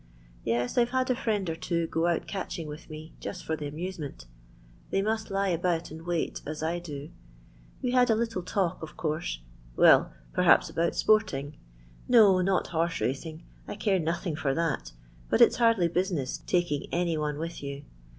Yes, 0.43 0.79
I 0.79 0.85
've 0.85 0.89
had 0.89 1.11
a 1.11 1.15
friend 1.15 1.47
or 1.47 1.55
two 1.55 1.85
go 1.85 2.07
out 2.07 2.25
catching 2.25 2.67
with 2.67 2.89
me 2.89 3.13
just 3.19 3.45
for 3.45 3.55
the 3.55 3.67
amusement. 3.67 4.25
They 4.89 5.03
must 5.03 5.29
lie 5.29 5.49
about 5.49 5.91
and 5.91 6.07
wait 6.07 6.41
as 6.43 6.63
I 6.63 6.79
do. 6.79 7.11
We 7.83 7.91
hare 7.91 8.07
a 8.09 8.15
little 8.15 8.41
talk 8.41 8.81
of 8.81 8.97
course: 8.97 9.41
well, 9.75 10.11
perhaps 10.33 10.71
about 10.71 10.93
iport 10.93 11.35
ing; 11.35 11.57
no, 12.07 12.41
not 12.41 12.69
horse 12.69 12.99
racing, 12.99 13.43
I 13.67 13.75
care 13.75 13.99
nothing 13.99 14.35
for 14.35 14.55
that, 14.55 14.91
but 15.29 15.39
it 15.39 15.53
's 15.53 15.57
hardly 15.57 15.87
business 15.87 16.39
taking 16.47 16.87
any 16.91 17.15
one 17.15 17.37
with 17.37 17.61
yon. 17.61 17.83